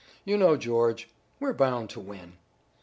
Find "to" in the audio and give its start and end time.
1.91-1.99